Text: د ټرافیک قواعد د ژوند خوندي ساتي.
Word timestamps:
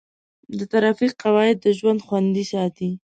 د 0.57 0.59
ټرافیک 0.71 1.11
قواعد 1.23 1.57
د 1.61 1.67
ژوند 1.77 1.99
خوندي 2.07 2.45
ساتي. 2.53 2.89